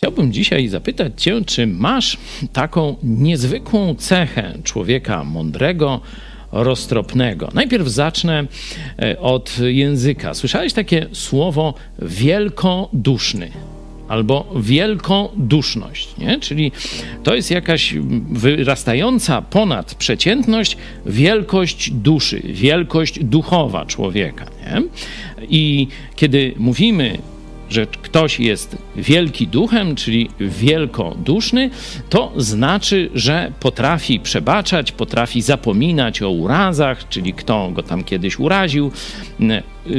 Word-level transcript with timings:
Chciałbym 0.00 0.32
dzisiaj 0.32 0.68
zapytać 0.68 1.22
Cię, 1.22 1.44
czy 1.46 1.66
masz 1.66 2.18
taką 2.52 2.96
niezwykłą 3.02 3.94
cechę 3.94 4.58
człowieka 4.64 5.24
mądrego, 5.24 6.00
roztropnego. 6.52 7.48
Najpierw 7.54 7.88
zacznę 7.88 8.44
e, 9.02 9.20
od 9.20 9.58
języka. 9.58 10.34
Słyszałeś 10.34 10.72
takie 10.72 11.06
słowo 11.12 11.74
wielkoduszny? 11.98 13.50
albo 14.08 14.54
wielkoduszność, 14.56 16.16
nie? 16.18 16.40
czyli 16.40 16.72
to 17.22 17.34
jest 17.34 17.50
jakaś 17.50 17.94
wyrastająca 18.30 19.42
ponad 19.42 19.94
przeciętność 19.94 20.76
wielkość 21.06 21.90
duszy, 21.90 22.42
wielkość 22.44 23.24
duchowa 23.24 23.86
człowieka. 23.86 24.46
Nie? 24.60 24.82
I 25.48 25.88
kiedy 26.16 26.54
mówimy 26.56 27.18
że 27.70 27.86
ktoś 27.86 28.40
jest 28.40 28.76
wielki 28.96 29.46
duchem, 29.48 29.94
czyli 29.94 30.30
wielkoduszny, 30.40 31.70
to 32.08 32.32
znaczy, 32.36 33.10
że 33.14 33.52
potrafi 33.60 34.20
przebaczać, 34.20 34.92
potrafi 34.92 35.42
zapominać 35.42 36.22
o 36.22 36.30
urazach, 36.30 37.08
czyli 37.08 37.32
kto 37.32 37.70
go 37.70 37.82
tam 37.82 38.04
kiedyś 38.04 38.38
uraził, 38.38 38.92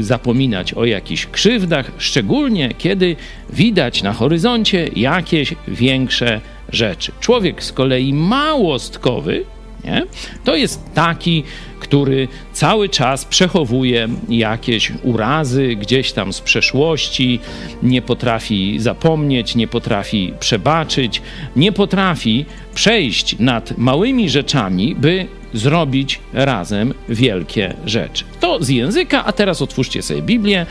zapominać 0.00 0.74
o 0.74 0.84
jakichś 0.84 1.26
krzywdach, 1.26 1.92
szczególnie 1.98 2.74
kiedy 2.78 3.16
widać 3.50 4.02
na 4.02 4.12
horyzoncie 4.12 4.88
jakieś 4.96 5.54
większe 5.68 6.40
rzeczy. 6.72 7.12
Człowiek 7.20 7.64
z 7.64 7.72
kolei 7.72 8.12
małostkowy, 8.12 9.44
nie? 9.84 10.02
To 10.44 10.56
jest 10.56 10.94
taki, 10.94 11.44
który 11.88 12.28
cały 12.52 12.88
czas 12.88 13.24
przechowuje 13.24 14.08
jakieś 14.28 14.92
urazy 15.02 15.76
gdzieś 15.76 16.12
tam 16.12 16.32
z 16.32 16.40
przeszłości, 16.40 17.40
nie 17.82 18.02
potrafi 18.02 18.78
zapomnieć, 18.78 19.54
nie 19.54 19.68
potrafi 19.68 20.32
przebaczyć, 20.40 21.22
nie 21.56 21.72
potrafi 21.72 22.44
przejść 22.74 23.38
nad 23.38 23.78
małymi 23.78 24.30
rzeczami, 24.30 24.94
by 24.94 25.26
zrobić 25.54 26.20
razem 26.32 26.94
wielkie 27.08 27.74
rzeczy. 27.86 28.24
To 28.40 28.64
z 28.64 28.68
języka, 28.68 29.24
a 29.24 29.32
teraz 29.32 29.62
otwórzcie 29.62 30.02
sobie 30.02 30.22
Biblię. 30.22 30.66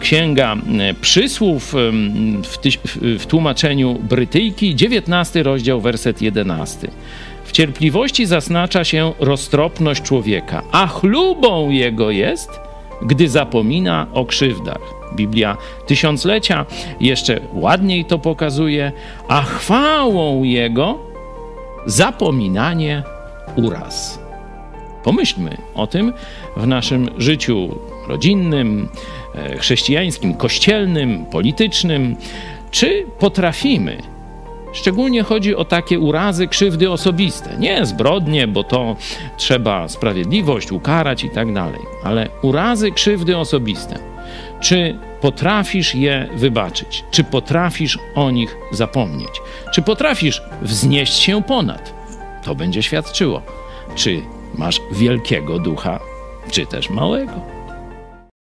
Księga 0.00 0.56
Przysłów 1.00 1.74
w, 2.42 2.58
w 3.18 3.26
tłumaczeniu 3.26 3.94
Brytyjki, 3.94 4.74
19 4.76 5.42
rozdział, 5.42 5.80
werset 5.80 6.22
11. 6.22 6.88
W 7.50 7.52
cierpliwości 7.52 8.26
zaznacza 8.26 8.84
się 8.84 9.12
roztropność 9.18 10.02
człowieka, 10.02 10.62
a 10.72 10.86
chlubą 10.86 11.70
jego 11.70 12.10
jest, 12.10 12.60
gdy 13.02 13.28
zapomina 13.28 14.06
o 14.12 14.24
krzywdach. 14.24 14.80
Biblia 15.14 15.56
tysiąclecia 15.86 16.66
jeszcze 17.00 17.40
ładniej 17.52 18.04
to 18.04 18.18
pokazuje, 18.18 18.92
a 19.28 19.42
chwałą 19.42 20.42
jego 20.42 20.98
zapominanie 21.86 23.02
uraz. 23.56 24.20
Pomyślmy 25.04 25.56
o 25.74 25.86
tym 25.86 26.12
w 26.56 26.66
naszym 26.66 27.10
życiu 27.18 27.78
rodzinnym, 28.08 28.88
e, 29.34 29.58
chrześcijańskim, 29.58 30.34
kościelnym, 30.34 31.26
politycznym. 31.26 32.16
Czy 32.70 33.06
potrafimy 33.18 33.96
Szczególnie 34.72 35.22
chodzi 35.22 35.56
o 35.56 35.64
takie 35.64 36.00
urazy, 36.00 36.48
krzywdy 36.48 36.90
osobiste. 36.90 37.56
Nie 37.58 37.86
zbrodnie, 37.86 38.46
bo 38.48 38.64
to 38.64 38.96
trzeba 39.36 39.88
sprawiedliwość 39.88 40.72
ukarać 40.72 41.24
i 41.24 41.30
tak 41.30 41.52
dalej, 41.52 41.80
ale 42.04 42.28
urazy, 42.42 42.92
krzywdy 42.92 43.36
osobiste. 43.36 43.98
Czy 44.60 44.98
potrafisz 45.20 45.94
je 45.94 46.28
wybaczyć? 46.34 47.04
Czy 47.10 47.24
potrafisz 47.24 47.98
o 48.14 48.30
nich 48.30 48.56
zapomnieć? 48.72 49.30
Czy 49.74 49.82
potrafisz 49.82 50.42
wznieść 50.62 51.14
się 51.14 51.42
ponad? 51.42 51.94
To 52.44 52.54
będzie 52.54 52.82
świadczyło, 52.82 53.42
czy 53.94 54.22
masz 54.54 54.80
wielkiego 54.92 55.58
ducha, 55.58 56.00
czy 56.50 56.66
też 56.66 56.90
małego. 56.90 57.59